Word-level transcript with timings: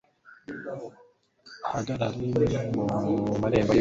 ahagarare 1.67 2.19
mu 2.21 2.31
marembo 2.39 2.81
y'umugi 3.07 3.59